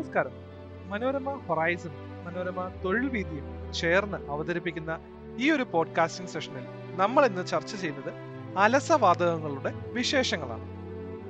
[0.00, 0.30] നമസ്കാരം.
[0.88, 1.90] മനോരമ ഹൊറൈസൺ
[2.24, 4.98] മനോരമ തൊഴിൽ വീതിയും ചേർന്ന് അവതരിപ്പിക്കുന്ന
[5.38, 6.64] ഈ ഒരു പോഡ്കാസ്റ്റിംഗ് സെഷനിൽ
[6.96, 8.12] നമ്മൾ ഇന്ന് ചർച്ച ചെയ്യുന്നത്
[8.58, 10.64] അലസവാതകങ്ങളുടെ വിശേഷങ്ങളാണ്.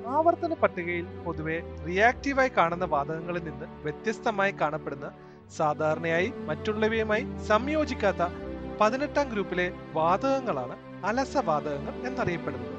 [0.07, 5.11] ആവർത്തന പട്ടികയിൽ പൊതുവെ റിയാക്റ്റീവായി കാണുന്ന വാതകങ്ങളിൽ നിന്ന് വ്യത്യസ്തമായി കാണപ്പെടുന്ന
[5.57, 8.33] സാധാരണയായി മറ്റുള്ളവയുമായി സംയോജിക്കാത്ത
[8.81, 12.75] പതിനെട്ടാം ഗ്രൂപ്പിലെ വാതകങ്ങളാണ് അലസവാതകങ്ങൾ എന്നറിയപ്പെടുന്നത്.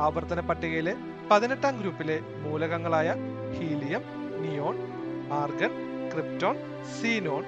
[0.00, 0.96] ആവർത്തന പട്ടികയിലെ
[1.30, 3.14] പതിനെട്ടാം ഗ്രൂപ്പിലെ മൂലകങ്ങളായ
[3.52, 4.02] helium
[4.42, 4.76] neon
[5.32, 5.72] argon
[6.10, 6.56] krypton
[7.00, 7.44] xenon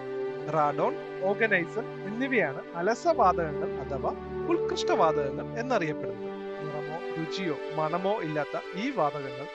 [0.54, 4.10] radon organiser എന്നിവയാണ് അലസവാതകങ്ങൾ അഥവാ
[4.48, 6.30] ഉത്കൃഷ്ടവാതകങ്ങൾ എന്നറിയപ്പെടുന്നത്.
[6.66, 9.46] നിറമോ രുചിയോ മണമോ ഇല്ലാത്ത ഈ വാതകങ്ങൾ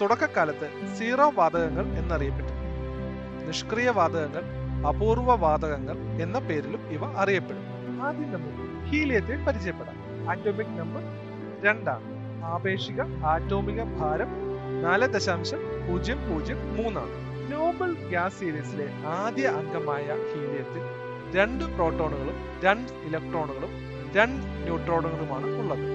[0.00, 2.52] തുടക്കകാലത്ത് സീറോ വാതകങ്ങൾ എന്നറിയപ്പെട്ടു
[3.46, 4.42] നിഷ്ക്രിയ വാതകങ്ങൾ
[4.86, 8.02] അപൂർവ വാതകങ്ങൾ എന്ന പേരിലും ഇവ അറിയപ്പെടുന്നു.
[8.02, 10.28] ആദ്യം നമുക്ക് ഹീലിയത്തെ പരിചയപ്പെടാം.
[10.30, 11.02] ആറ്റോമിക് നമ്പർ
[11.64, 12.18] രണ്ടാണ്.
[12.44, 14.30] ആപേക്ഷിക ആറ്റോമിക ഭാരം
[14.82, 17.14] നാല് ദശാംശം പൂജ്യം പൂജ്യം മൂന്നാണ്.
[17.50, 18.86] നോബൽ ഗ്യാസ് സീരീസിലെ
[19.18, 20.82] ആദ്യ അംഗമായ ഹീലിയത്തിൽ
[21.36, 23.72] രണ്ട് പ്രോട്ടോണുകളും രണ്ട് ഇലക്ട്രോണുകളും
[24.16, 25.86] രണ്ട് ന്യൂട്രോണുകളുമാണ് ഉള്ളത്.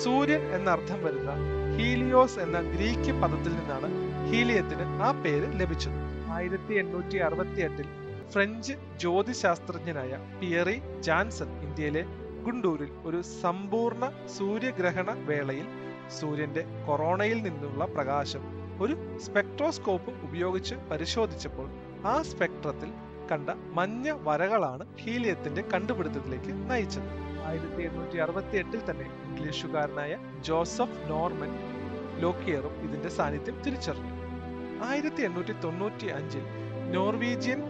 [0.00, 1.32] സൂര്യൻ എന്നർത്ഥം വരുന്ന
[1.76, 3.88] ഹീലിയോസ് എന്ന ഗ്രീക്ക് പദത്തിൽ നിന്നാണ്
[4.30, 5.98] ഹീലിയത്തിന് ആ പേര് ലഭിച്ചത്.
[6.36, 7.88] ആയിരത്തി എണ്ണൂറ്റി അറുപത്തി എട്ടിൽ
[8.34, 10.76] ഫ്രഞ്ച് ജ്യോതിശാസ്ത്രജ്ഞനായ പിയറി
[11.08, 12.04] ജാൻസൺ ഇന്ത്യയിലെ
[12.46, 14.04] ഗുണ്ടൂരിൽ ഒരു സമ്പൂർണ
[14.38, 15.68] സൂര്യഗ്രഹണ വേളയിൽ
[16.18, 18.42] സൂര്യന്റെ കൊറോണയിൽ നിന്നുള്ള പ്രകാശം
[18.80, 21.68] ഒരു സ്പെക്ട്രോസ്കോപ്പ് ഉപയോഗിച്ച് പരിശോധിച്ചപ്പോൾ
[22.06, 22.90] ആ സ്പെക്ട്രത്തിൽ
[23.30, 27.08] കണ്ട മഞ്ഞ വരകളാണ് ഹീലിയത്തിന്റെ കണ്ടുപിടുത്തത്തിലേക്ക് നയിച്ചത്.
[27.46, 31.52] ആയിരത്തി എണ്ണൂറ്റി അറുപത്തി എട്ടിൽ തന്നെ ഇംഗ്ലീഷുകാരനായ ജോസഫ് നോർമൻ
[32.20, 34.12] ലോക്കിയറും ഇതിന്റെ സാന്നിധ്യം തിരിച്ചറിഞ്ഞു.
[34.84, 36.44] ആയിരത്തി എണ്ണൂറ്റി തൊണ്ണൂറ്റി അഞ്ചിൽ
[36.94, 37.62] നോർവീജിയൻ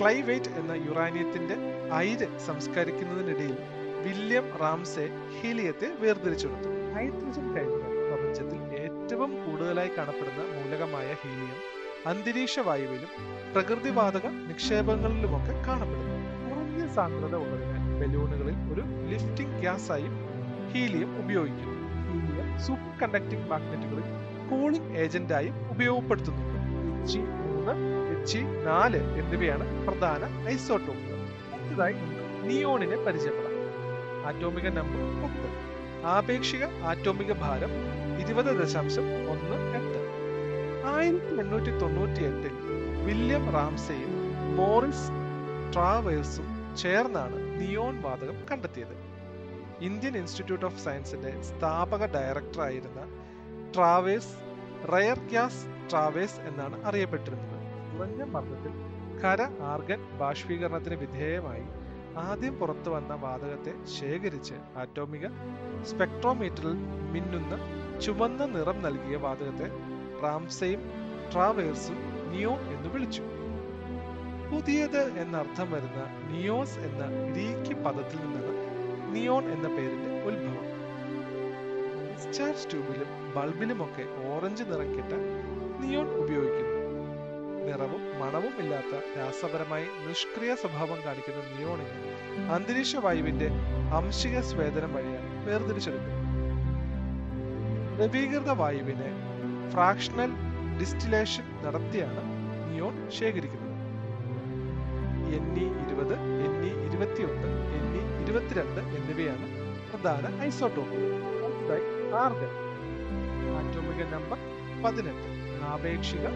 [0.00, 1.56] ക്ലൈവേറ്റ് എന്ന യുറാനിയത്തിന്റെ
[1.92, 3.56] അയിര് സംസ്കരിക്കുന്നതിനിടയിൽ
[4.04, 6.68] വില്യം റാംസെ ഹീലിയത്തെ വേർതിരിച്ചെടുത്തു.
[6.94, 8.60] ഹൈഡ്രജൻ കഴിഞ്ഞ പ്രപഞ്ചത്തിൽ
[9.16, 11.58] കൂടുതലായി കാണപ്പെടുന്ന മൂലകമായ ഹീലിയം
[12.06, 13.08] അന്തരീക്ഷ വായുവിലും
[13.52, 16.18] പ്രകൃതിവാതക നിക്ഷേപങ്ങളിലുമൊക്കെ കാണപ്പെടുന്നു.
[16.50, 20.28] കുറഞ്ഞ സാന്ദ്രത ഉള്ളതിനാൽ ബലൂണുകളിൽ ഒരു ലിഫ്റ്റിംഗ് ഗ്യാസായും
[20.72, 21.76] ഹീലിയം ഉപയോഗിക്കുന്നു.
[22.12, 24.04] ഹീലിയം സൂപ്പർ കണ്ടക്ടിംഗ് മാഗ്നറ്റുകളിൽ
[24.50, 26.58] കൂളിംഗ് ഏജന്റായും ഉപയോഗപ്പെടുത്തുന്നുണ്ട്
[29.18, 31.18] എന്നിവയാണ് പ്രധാന ഐസോട്ടോപ്പുകൾ
[31.52, 31.94] അടുത്തതായി
[32.42, 33.54] നിയോണിനെ പരിചയപ്പെടാം.
[34.26, 35.00] ആറ്റോമിക നമ്പർ
[36.04, 40.00] ആപേക്ഷിക ആറ്റോമിക ഭാരം ഇരുപത് ദശാംശം ഒന്ന് എട്ട്
[40.94, 42.54] ആയിരത്തി എണ്ണൂറ്റി തൊണ്ണൂറ്റി എട്ടിൽ
[43.06, 44.12] വില്യം റാംസെയും
[44.58, 45.08] മോറിസ്
[45.74, 46.48] ട്രാവേഴ്സും
[46.82, 48.96] ചേർന്നാണ് നിയോൺ വാതകം കണ്ടെത്തിയത്.
[49.80, 53.00] ഇന്ത്യൻ ഇൻസ്റ്റിറ്റ്യൂട്ട് ഓഫ് സയൻസിന്റെ സ്ഥാപക ഡയറക്ടറായിരുന്ന
[53.74, 54.34] ട്രാവേഴ്സ്
[54.92, 57.56] റയർ ഗ്യാസ് ട്രാവേഴ്സ് എന്നാണ് അറിയപ്പെട്ടിരുന്നത്.
[57.92, 58.74] കുറഞ്ഞ മർദ്ദത്തിൽ
[59.22, 59.42] ഖര
[59.72, 61.66] ആർഗൻ ബാഷ്പീകരണത്തിന് വിധേയമായി
[62.26, 65.26] ആദ്യം പുറത്തു വന്ന വാതകത്തെ ശേഖരിച്ച് ആറ്റോമിക
[65.90, 66.76] സ്പെക്ട്രോമീറ്ററിൽ
[67.14, 67.54] മിന്നുന്ന
[68.00, 69.70] ചുവന്ന നിറം നൽകിയ വാതകത്തെ
[70.22, 70.90] റാംസയും
[71.32, 71.96] ട്രാവേഴ്സും
[72.32, 73.22] നിയോ എന്ന് വിളിച്ചു.
[74.52, 78.68] പുതിയത് എന്നർത്ഥം വരുന്ന നിയോസ് എന്ന ഗ്രീക്ക് പദത്തിൽ നിന്നാണ്
[79.14, 80.68] നിയോൺ എന്ന പേരിന്റെ ഉത്ഭവം.
[82.12, 85.12] ഡിസ്ചാർജ് ട്യൂബിലും ബൾബിലുമൊക്കെ ഓറഞ്ച് നിറക്കിട്ട
[85.84, 86.78] നിയോൺ ഉപയോഗിക്കുന്നു.
[87.66, 92.18] നിറവും മണവും ഇല്ലാത്ത രാസപരമായി നിഷ്ക്രിയ സ്വഭാവം കാണിക്കുന്ന നിയോണിനെ
[92.52, 93.48] അന്തരീക്ഷ വായുവിന്റെ
[93.94, 96.17] അംശിക സ്വേദനം വഴിയാണ് വേർതിരിച്ചെടുക്കുന്നത്.
[97.98, 99.08] ദ്രവീകൃത വായുവിനെ
[99.70, 100.30] ഫ്രാക്ഷണൽ
[100.80, 102.22] ഡിസ്റ്റിലേഷൻ നടത്തിയാണ്
[102.68, 103.64] നിയോൺ ശേഖരിക്കുന്നത്.
[105.36, 106.14] എൻ ഇ ഇരുപത്
[106.44, 107.48] എൻ ഇ ഇരുപത്തിയൊന്ന്
[107.78, 109.46] എൻ ഇ ഇരുപത്തിരണ്ട് എന്നിവയാണ്
[109.88, 111.10] പ്രധാന ഐസോട്ടോപ്പുകൾ
[113.58, 114.38] ആറ്റോമിക നമ്പർ
[114.84, 115.28] പതിനെട്ട്.
[115.72, 116.26] ആപേക്ഷിക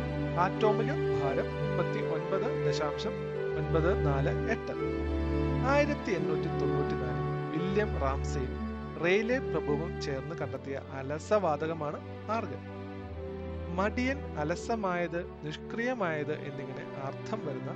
[0.44, 0.90] ആറ്റോമിക
[1.22, 3.14] ഭാരം മുപ്പത്തി ഒൻപത് ദശാംശം
[3.60, 4.74] ഒൻപത് നാല് എട്ട്.
[5.74, 7.22] ആയിരത്തി എണ്ണൂറ്റി തൊണ്ണൂറ്റി നാല്
[7.54, 8.61] വില്യം റാംസെയും
[9.04, 11.98] റെയിലെ പ്രഭുവും ചേർന്ന് കണ്ടെത്തിയ അലസവാതകമാണ്
[12.30, 12.62] ആർഗൻ
[13.74, 17.70] മടിയൻ അലസമായത് നിഷ്ക്രിയമായത് എന്നിങ്ങനെ അർത്ഥം വരുന്ന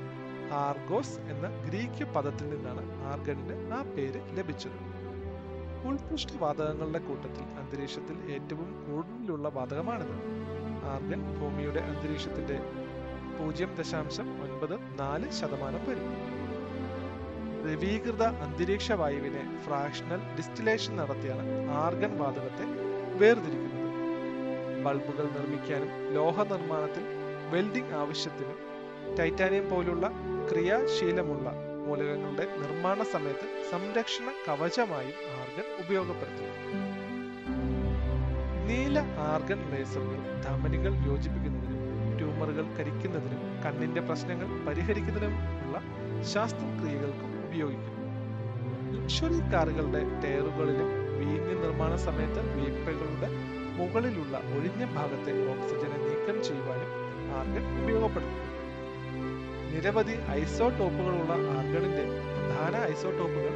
[0.53, 4.79] ആർഗോസ് എന്ന ഗ്രീക്ക് പദത്തിൽ നിന്നാണ് ആർഗണിന് ആ പേര് ലഭിച്ചത്.
[5.89, 10.17] ഉത്കൃഷ്ട വാതകങ്ങളുടെ കൂട്ടത്തിൽ അന്തരീക്ഷത്തിൽ ഏറ്റവും കൂടുതലുള്ള വാതകമാണിത്.
[10.85, 12.59] ആർഗൻ ഭൂമിയുടെ അന്തരീക്ഷത്തിന്റെ
[13.39, 16.36] പൂജ്യം ദശാംശം ഒൻപത് നാല് ശതമാനം വരും.
[17.67, 21.45] ദ്രവീകൃത അന്തരീക്ഷ വായുവിനെ ഫ്രാക്ഷണൽ ഡിസ്റ്റിലേഷൻ നടത്തിയാണ്
[21.85, 22.67] ആർഗൻ വാതകത്തെ
[23.21, 23.73] വേർതിരിക്കുന്നത്.
[24.85, 27.05] ബൾബുകൾ നിർമ്മിക്കാനും ലോഹ നിർമ്മാണത്തിൽ
[27.55, 28.59] വെൽഡിംഗ് ആവശ്യത്തിനും
[29.19, 30.07] ടൈറ്റാനിയം പോലുള്ള
[30.51, 31.47] ക്രിയാശീലമുള്ള
[31.87, 36.55] മൂലകങ്ങളുടെ നിർമ്മാണ സമയത്ത് സംരക്ഷണ കവചമായും ആർഗൻ ഉപയോഗപ്പെടുത്തുന്നു.
[38.69, 38.99] നീല
[39.33, 41.83] ആർഗൻ ലേസറുകൾ ധമനികൾ യോജിപ്പിക്കുന്നതിനും
[42.19, 45.79] ട്യൂമറുകൾ കരിക്കുന്നതിനും കണ്ണിന്റെ പ്രശ്നങ്ങൾ പരിഹരിക്കുന്നതിനും പരിഹരിക്കുന്നതിനുമുള്ള
[46.35, 48.03] ശാസ്ത്രക്രിയകൾക്കും ഉപയോഗിക്കുന്നു.
[48.95, 53.29] ലക്ഷറി കാറുകളുടെ ടയറുകളിലും വീഞ്ഞ് നിർമ്മാണ സമയത്ത് വീപ്പകളുടെ
[53.79, 56.91] മുകളിലുള്ള ഒഴിഞ്ഞ ഭാഗത്തെ ഓക്സിജനെ നീക്കം ചെയ്യുവാനും
[57.39, 58.43] ആർഗൺ ഉപയോഗപ്പെടുന്നു
[59.73, 63.55] നിരവധി ഐസോടോപ്പുകളുള്ള ആർഗണിന്റെ പ്രധാന ഐസോടോപ്പുകൾ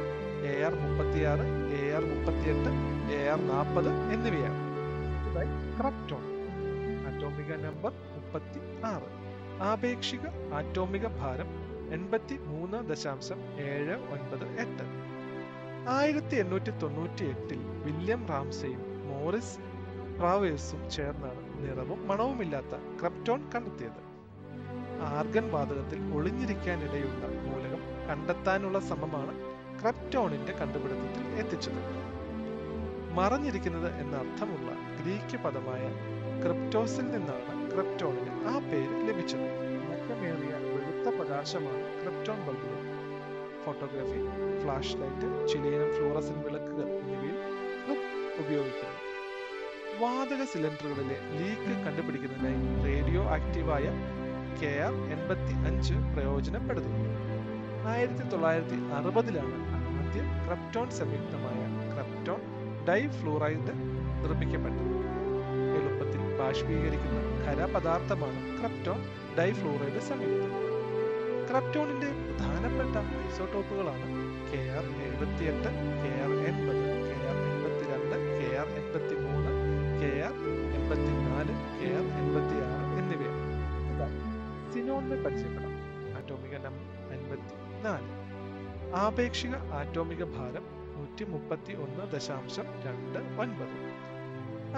[0.51, 1.45] എ ആർ മുപ്പത്തിയാറ്
[1.79, 2.71] എ ആർ മുപ്പത്തിയെട്ട്
[3.17, 4.59] എ ആർ നാൽപ്പത് എന്നിവയാണ്.
[7.65, 9.09] നമ്പർ മുപ്പത്തി ആറ്
[9.63, 11.49] ആപേക്ഷിക ആറ്റോമിക ഭാരം
[11.95, 14.85] എൺപത്തി മൂന്ന് ദശാംശം ഏഴ് ഒൻപത് എട്ട്.
[15.89, 19.57] ആയിരത്തി എണ്ണൂറ്റി തൊണ്ണൂറ്റി എട്ടിൽ വില്യം റാംസെയും മോറിസ്
[20.19, 24.01] ട്രാവേഴ്സും ചേർന്നാണ് നിറവും മണവുമില്ലാത്ത ക്രപ്റ്റോൺ കണ്ടെത്തിയത്.
[25.01, 29.33] ആർഗൻ വാതകത്തിൽ ഒളിഞ്ഞിരിക്കാനിടയുള്ള മൂലകം കണ്ടെത്താനുള്ള ശ്രമമാണ്
[29.81, 31.81] ക്രപ്റ്റോണിന്റെ കണ്ടുപിടുത്തത്തിൽ എത്തിച്ചത്.
[33.13, 35.83] മറഞ്ഞിരിക്കുന്നത് എന്ന അർത്ഥമുള്ള ഗ്രീക്ക് പദമായ
[36.43, 39.47] ക്രിപ്റ്റോസിൽ നിന്നാണ് ക്രിപ്റ്റോണിന് ആ പേര് ലഭിച്ചത്.
[39.89, 40.53] മുഖമേറിയ
[41.01, 42.81] വെളുത്ത പ്രകാശമാണ് ക്രിപ്റ്റോൺ ബൾബുകൾ.
[43.63, 44.19] ഫോട്ടോഗ്രാഫി
[44.61, 47.37] ഫ്ലാഷ് ലൈറ്റ് ചിലയിനം ഫ്ലൂറസൻ വിളക്കുകൾ എന്നിവയിൽ
[48.41, 48.97] ഉപയോഗിക്കുന്നു.
[50.01, 53.87] വാതക സിലിണ്ടറുകളിലെ ലീക്ക് കണ്ടുപിടിക്കുന്നതിനായി റേഡിയോ ആക്റ്റീവായ
[54.61, 57.03] കെ ആർ എൺപത്തി അഞ്ച് പ്രയോജനപ്പെടുത്തുന്നു.
[57.89, 61.61] ആയിരത്തി തൊള്ളായിരത്തി അറുപതിലാണ് ആദ്യ ക്രപ്റ്റോൺ സംയുക്തമായ
[61.95, 62.41] ക്രപ്റ്റോൺ
[62.89, 63.73] ഡൈഫ്ലൂറൈഡ്
[64.23, 64.95] നിർമ്മിക്കപ്പെട്ടത്.
[65.77, 68.99] എളുപ്പത്തിൽ ബാഷ്പീകരിക്കുന്ന ഖരപദാർത്ഥമാണ് ക്രപ്റ്റോൺ
[69.39, 70.70] ഡൈഫ്ലൂറൈഡ് സംയുക്തം.
[71.51, 72.95] ക്രപ്റ്റോണിന്റെ പ്രധാനപ്പെട്ട
[73.29, 74.05] ഐസോടോപ്പുകളാണ്.
[74.49, 75.69] കെ ആർ എഴുപത്തിയെട്ട്
[76.01, 79.51] കെ ആർ എൺപത് കെ ആർ എൺപത്തിരണ്ട് കെ ആർ എൺപത്തി മൂന്ന്
[80.01, 80.35] കെ ആർ
[80.77, 84.07] എൺപത്തിനാല് കെ ആർ എൺപത്തി ആറ് എന്നിവയാണ്
[84.73, 85.73] സിനോണിനെ പരിചയപ്പെടാം.
[86.19, 88.09] ആറ്റോമിക നമ്പർ അൻപത്തി നാല്
[89.05, 90.65] ആപേക്ഷിക ആറ്റോമിക ഭാരം
[90.95, 93.75] നൂറ്റി മുപ്പത്തി ഒന്ന് ദശാംശം രണ്ട് ഒൻപത്.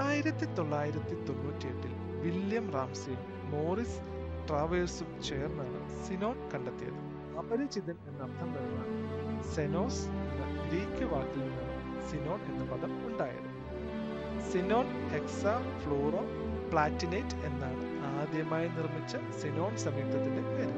[0.07, 1.93] ആയിരത്തി തൊള്ളായിരത്തി തൊണ്ണൂറ്റി എട്ടിൽ
[2.23, 3.15] വില്യം റാംസി
[3.53, 3.99] മോറിസ്
[4.49, 6.99] ട്രാവേഴ്സും ചേർന്നാണ് സിനോൺ കണ്ടെത്തിയത്.
[7.41, 8.81] അപരിചിതൻ എന്നർത്ഥം വരുന്ന
[9.55, 11.71] സെനോസ് എന്ന ഗ്രീക്ക് വാക്കിൽ നിന്നാണ്
[12.09, 13.49] സിനോൺ എന്ന പദം ഉണ്ടായത്.
[14.51, 15.43] സിനോൺ ഹെക്സ
[15.83, 16.23] ഫ്ലൂറോ
[16.71, 17.83] പ്ലാറ്റിനേറ്റ് എന്നാണ്
[18.19, 20.75] ആദ്യമായി നിർമ്മിച്ച സിനോൺ സംയുക്തത്തിന്റെ പേര്.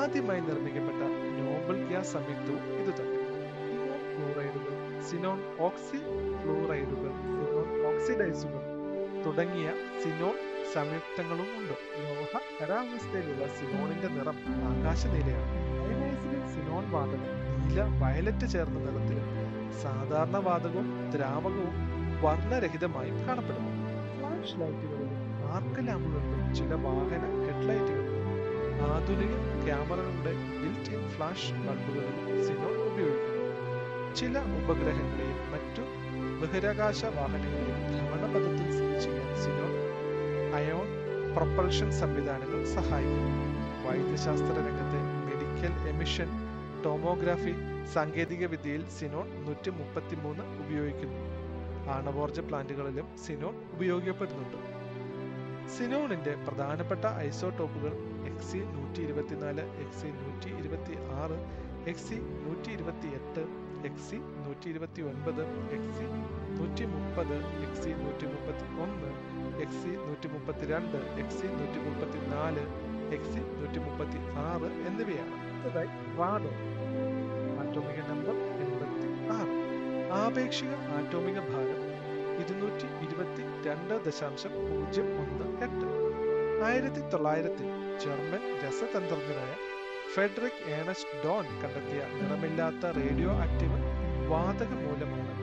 [0.00, 1.02] ആദ്യമായി നിർമ്മിക്കപ്പെട്ട
[1.38, 3.20] നോബൽ ഗ്യാസ് സംയുക്തവും ഇത് തന്നെ
[3.68, 4.74] സിനോൺ ഫ്ലൂറൈഡുകൾ
[5.10, 6.00] സിനോൺ ഓക്സി
[6.42, 8.62] ഫ്ലൂറൈഡുകൾ സിനോൺ ഓക്സിഡൈസുകൾ
[9.24, 9.68] തുടങ്ങിയ
[10.02, 10.36] സിനോൺ
[10.74, 11.76] സംയുക്തങ്ങളും ഉണ്ട്.
[12.00, 14.36] ലോഹ ഖരാവസ്ഥയിലുള്ള സിനോണിന്റെ നിറം
[14.70, 17.30] ആകാശ നീലയാണ് അയനൈസിലെ സിനോൺ വാതകം
[17.62, 19.26] നീല വയലറ്റ് ചേർന്ന നിറത്തിലും
[19.82, 21.74] സാധാരണ വാതകവും ദ്രാവകവും
[22.24, 23.72] വർണരഹിതമായും കാണപ്പെടുന്നു.
[24.16, 25.16] ഫ്ലാഷ് ലൈറ്റുകളിലും
[25.54, 28.16] ആർക്ക് ലാമ്പുകളിലും ചില വാഹന ഹെഡ്ലൈറ്റുകളിലും
[28.90, 29.34] ആധുനിക
[29.64, 33.38] ക്യാമറകളുടെ ബിൽറ്റ് ഇൻ ഫ്ലാഷ് ബൾബുകളിലും സിനോൺ ഉപയോഗിക്കുന്നു.
[34.20, 35.82] ചില ഉപഗ്രഹങ്ങളെയും മറ്റു
[36.40, 39.72] ബഹിരാകാശ വാഹനങ്ങളെയും ഭ്രമണപഥത്തിൽ സ്ഥിതി ചെയ്യാൻ സിനോൺ
[40.54, 40.88] അയോൺ
[41.34, 43.44] പ്രൊപ്പൽഷൻ സംവിധാനങ്ങൾ സഹായിക്കുന്നു
[43.86, 46.28] വൈദ്യശാസ്ത്ര രംഗത്തെ മെഡിക്കൽ എമിഷൻ
[46.84, 47.54] ടോമോഗ്രാഫി
[47.94, 51.20] സാങ്കേതിക വിദ്യയിൽ സിനോൺ നൂറ്റി മുപ്പത്തി മൂന്ന് ഉപയോഗിക്കുന്നു.
[51.90, 54.58] ആണവോർജ പ്ലാന്റുകളിലും സിനോൺ ഉപയോഗിക്കപ്പെടുന്നുണ്ട്
[55.76, 57.92] സിനോണിന്റെ പ്രധാനപ്പെട്ട ഐസോടോപ്പുകൾ
[58.26, 61.38] എക്സി നൂറ്റി ഇരുപത്തിനാല് എക്സി നൂറ്റി ഇരുപത്തി ആറ്
[61.88, 62.14] എക്സി
[62.44, 63.42] നൂറ്റി ഇരുപത്തി എട്ട്
[63.84, 64.16] എക്സി
[64.46, 65.42] നൂറ്റി ഇരുപത്തി ഒൻപത്
[65.72, 66.06] എക്സി
[66.58, 69.10] നൂറ്റി മുപ്പത് എക്സി നൂറ്റി മുപ്പത്തി ഒന്ന്
[69.60, 72.64] എക്സി നൂറ്റി മുപ്പത്തി രണ്ട് എക്സി നൂറ്റി മുപ്പത്തി നാല്
[73.12, 75.36] എക്സി നൂറ്റി മുപ്പത്തി ആറ് എന്നിവയാണ്
[80.20, 81.80] ആപേക്ഷിക ആറ്റോമിക ഭാരം
[82.40, 85.88] ഇരുന്നൂറ്റി ഇരുപത്തി രണ്ട് ദശാംശം പൂജ്യം ഒന്ന് എട്ട്.
[86.64, 87.66] ആയിരത്തി തൊള്ളായിരത്തിൽ
[88.04, 89.52] ജർമ്മൻ രസതന്ത്രജ്ഞനായ
[90.14, 93.78] ഫെഡറിക് ഏണസ്റ്റ് ഡോൺ കണ്ടെത്തിയ നിറമില്ലാത്ത റേഡിയോ ആക്റ്റീവ്
[94.28, 95.34] വാതക മൂലമാണ്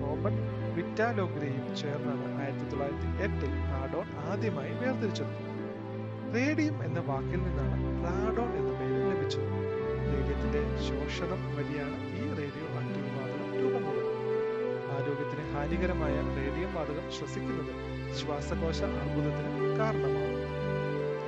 [0.00, 0.42] റോബർട്ട്
[0.78, 5.32] വിറ്റാലോഗ്രയും ചേർന്നാണ് ആയിരത്തി തൊള്ളായിരത്തി എട്ടിൽ റാഡോൺ ആദ്യമായി വേർതിരിച്ചത്.
[6.34, 9.48] റേഡിയം എന്ന വാക്കിൽ നിന്നാണ് റാഡോൺ എന്ന പേര് ലഭിച്ചത്.
[10.12, 14.14] റേഡിയത്തിന്റെ ശോഷണം വഴിയാണ് ഈ റേഡിയോ ആക്റ്റീവ് വാതകം രൂപം കൊള്ളുന്നത്
[14.96, 17.72] ആരോഗ്യത്തിന് ഹാനികരമായ റേഡിയം വാതകം ശ്വസിക്കുന്നത്
[18.20, 20.44] ശ്വാസകോശ അർബുദത്തിന് കാരണമാകും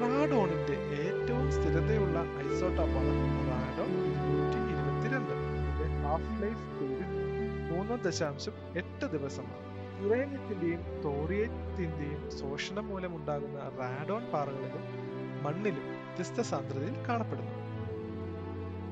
[0.03, 3.15] റാഡോണിന്റെ ഏറ്റവും സ്ഥിരതയുള്ള ഐസോട്ടോപ്പാണ്
[3.51, 5.35] റാഡോൺ ഇരുന്നൂറ്റി ഇരുപത്തിരണ്ട്.
[5.61, 6.65] ഇതിന്റെ ഹാഫ് ലൈഫ്
[7.91, 9.63] മൂന്ന് ദശാംശം എട്ട് ദിവസമാണ്
[10.03, 14.85] യുറേനിയത്തിന്റെയും തോറിയത്തിന്റെയും ശോഷണം മൂലമുണ്ടാകുന്ന റാഡോൺ പാറകളിലും
[15.45, 17.55] മണ്ണിലും വ്യത്യസ്ത സാന്ദ്രതയിൽ കാണപ്പെടുന്നു.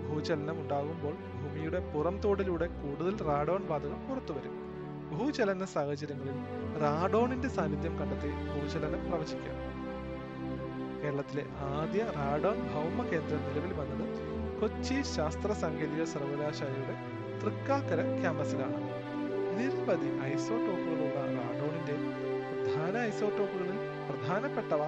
[0.09, 4.57] ഭൂചലനം ഉണ്ടാകുമ്പോൾ ഭൂമിയുടെ പുറം തോടിലൂടെ കൂടുതൽ റാഡോൺ വാതകം പുറത്തുവരും.
[5.13, 6.41] ഭൂചലന സാഹചര്യങ്ങളിൽ
[6.85, 9.61] റാഡോണിന്റെ സാന്നിധ്യം കണ്ടെത്തി ഭൂചലനം പ്രവചിക്കാം.
[11.03, 14.05] കേരളത്തിലെ ആദ്യ റാഡോൺ ഭൗമ കേന്ദ്രം നിലവിൽ വന്നത്
[14.61, 18.79] കൊച്ചി ശാസ്ത്ര സാങ്കേതിക സർവകലാശാലയുടെ തൃക്കാക്കര ക്യാമ്പസിലാണ്.
[19.59, 21.95] നിരവധി ഐസോടോപ്പുകളുള്ള റാഡോണിന്റെ
[22.55, 23.79] പ്രധാന ഐസോടോപ്പുകളിൽ
[24.09, 24.83] പ്രധാനപ്പെട്ടവ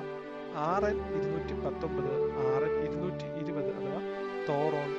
[0.64, 2.12] ആർ എൻ ഇരുന്നൂറ്റി പത്തൊമ്പത്
[2.46, 4.00] ആർ എൻ ഇരുന്നൂറ്റി ഇരുപത് അഥവാ
[4.48, 4.90] തോറോൺ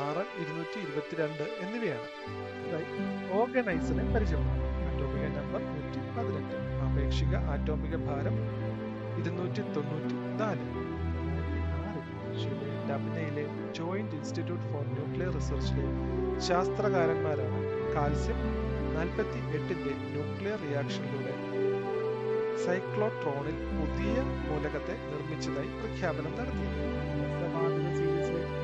[0.00, 2.08] ആർ എൻ ഇരുന്നൂറ്റി ഇരുപത്തിരണ്ട് എന്നിവയാണ്
[3.32, 8.36] ഓർഗനൈസിനെ പരിചയപ്പെടാം ആറ്റോമിക നമ്പർ നൂറ്റി പതിനെട്ട് ആപേക്ഷിക ആറ്റോമിക ഭാരം
[9.18, 10.66] ഇരുന്നൂറ്റി തൊണ്ണൂറ്റി നാല്
[12.90, 13.44] ഡബ്നയിലെ
[13.78, 15.86] ജോയിന്റ് ഇൻസ്റ്റിറ്റ്യൂട്ട് ഫോർ ന്യൂക്ലിയർ റിസർച്ചിലെ
[16.48, 17.60] ശാസ്ത്രകാരന്മാരാണ്
[17.94, 18.40] കാൽസ്യം
[18.94, 21.34] നാൽപ്പത്തി എട്ടിന്റെ ന്യൂക്ലിയർ റിയാക്ഷനിലൂടെ
[22.64, 24.14] സൈക്ലോട്രോണിൽ പുതിയ
[24.46, 26.88] മൂലകത്തെ നിർമ്മിച്ചതായി പ്രഖ്യാപനം നടത്തിയത്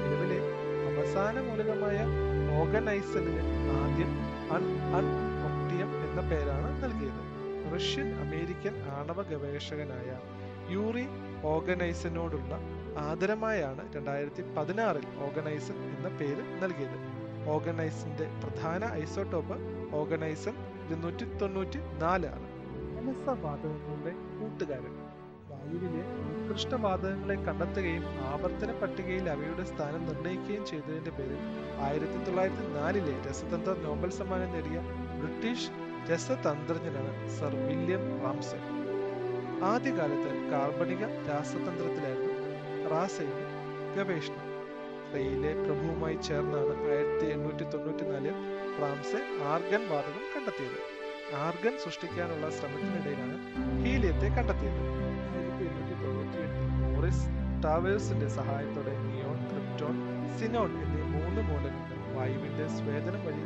[0.02, 0.38] നിലവിലെ
[0.90, 1.98] അവസാന മൂലകമായ
[2.58, 3.44] ഓർഗനൈസലിന്
[3.78, 4.12] ആദ്യം
[4.56, 4.64] അൺ
[6.08, 7.22] എന്ന പേരാണ് നൽകിയത്.
[7.72, 10.08] റഷ്യൻ അമേരിക്കൻ ആണവ ഗവേഷകനായ
[10.70, 11.04] യൂറി
[11.44, 12.52] ഓർഗനൈസനോടുള്ള
[12.98, 16.98] ആദരമായാണ് രണ്ടായിരത്തി പതിനാറിൽ ഓർഗനൈസൻ എന്ന പേര് നൽകിയത്.
[17.48, 19.56] ഓർഗനൈസിന്റെ പ്രധാന ഐസോട്ടോപ്പ്
[19.96, 20.54] ഓർഗനൈസൻ
[20.86, 22.48] ഇരുന്നൂറ്റി തൊണ്ണൂറ്റി നാല് ആണ്.
[23.42, 24.94] വാതകങ്ങളുടെ കൂട്ടുകാരൻ.
[25.50, 31.40] വായുവിലെ ഉത്കൃഷ്ട വാതകങ്ങളെ കണ്ടെത്തുകയും ആവർത്തന പട്ടികയിൽ അവയുടെ സ്ഥാനം നിർണയിക്കുകയും ചെയ്തതിന്റെ പേരിൽ
[31.80, 34.80] ആയിരത്തി തൊള്ളായിരത്തി നാലിലെ രസതന്ത്ര നോബൽ സമ്മാനം നേടിയ
[35.20, 35.70] ബ്രിട്ടീഷ്
[36.10, 38.58] രസതന്ത്രജ്ഞനാണ് സർ വില്യം റാംസെ
[39.64, 42.34] ആദ്യകാലത്ത് കാർബണിക രാസതന്ത്രത്തിലായിരുന്നു
[42.92, 43.38] റാസയിൽ
[43.96, 44.42] ഗവേഷണം.
[45.14, 48.36] റെയിലെ പ്രഭുവുമായി ചേർന്നാണ് ആയിരത്തി എണ്ണൂറ്റി തൊണ്ണൂറ്റി നാലിൽ
[48.80, 49.20] റാംസെ
[49.52, 50.80] ആർഗൻ വാതകം കണ്ടെത്തിയത്.
[51.44, 53.36] ആർഗൻ സൃഷ്ടിക്കാനുള്ള ശ്രമത്തിനിടയിലാണ്
[53.84, 54.82] ഹീലിയത്തെ കണ്ടെത്തിയത്.
[55.36, 57.26] ആയിരത്തി എണ്ണൂറ്റി തൊണ്ണൂറ്റി എട്ടിൽ മോറിസ്
[57.64, 59.96] ടാവേഴ്സിന്റെ സഹായത്തോടെ നിയോൺ ക്രിപ്റ്റോൺ
[60.38, 63.44] സിനോൺ എന്നീ മൂന്ന് മൂലകങ്ങൾ വായുവിന്റെ സ്വേദനം വഴി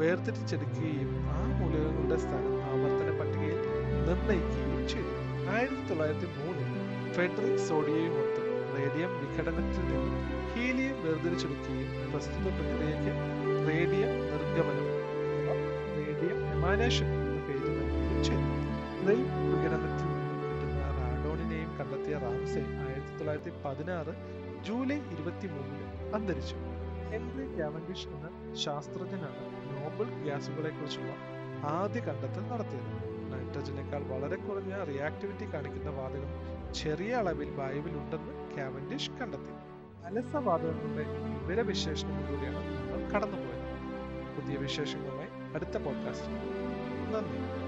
[0.00, 3.60] വേർതിരിച്ചെടുക്കുകയും ആ മൂലകങ്ങളുടെ സ്ഥാനം ആവർത്തന പട്ടികയിൽ
[4.08, 5.14] നിർണയിക്കുകയും ചെയ്തു.
[5.54, 6.70] ആയിരത്തി തൊള്ളായിരത്തി മൂന്നിൽ
[7.16, 8.42] ഫെഡറിക് സോഡിയയുമൊത്ത്
[8.76, 10.16] റേഡിയം വിഘടനത്തിൽ നിന്നും
[10.52, 13.12] ഹീലിയം വേർതിരിച്ചെടുക്കുകയും പ്രസ്തുത പ്രക്രിയയ്ക്ക്
[13.68, 14.88] റേഡിയം നിർഗമനം
[15.98, 18.52] റേഡിയം എമാനേഷൻ എന്ന പേര് നൽകുകയും ചെയ്തു.
[19.08, 24.14] റെയിൽ വിഘടനത്തിൽ നിന്നും കിട്ടുന്ന റാഡോണിനെയും കണ്ടെത്തിയ റാംസെ ആയിരത്തി തൊള്ളായിരത്തി പതിനാറ്
[24.68, 25.86] ജൂലൈ ഇരുപത്തി മൂന്നിന്
[26.18, 26.56] അന്തരിച്ചു.
[27.12, 28.28] ഹെൻറി കാവൻഡിഷ് എന്ന
[28.64, 31.12] ശാസ്ത്രജ്ഞനാണ് നോബൽ ഗ്യാസുകളെ കുറിച്ചുള്ള
[31.76, 33.07] ആദ്യ കണ്ടെത്തൽ നടത്തിയത്.
[33.38, 39.52] നൈട്രജനേക്കാൾ വളരെ കുറഞ്ഞ റിയാക്ടിവിറ്റി കാണിക്കുന്ന വാതകം ചെറിയ അളവിൽ വായുവിൽ ഉണ്ടെന്ന് കാവൻഡിഷ് കണ്ടെത്തി.
[40.04, 41.04] അലസവാതകങ്ങളുടെ
[41.42, 43.58] വിവരവിശേഷണങ്ങളിലൂടെയാണ് നമ്മൾ കടന്നുപോയത്.
[44.36, 46.28] പുതിയ വിശേഷങ്ങളുമായി അടുത്ത പോഡ്കാസ്റ്റ്
[47.14, 47.67] നന്ദി.